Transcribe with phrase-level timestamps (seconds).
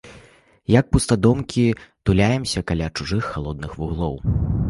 [0.79, 1.65] Як пустадомкі,
[2.09, 4.15] туляемся каля чужых халодных вуглоў.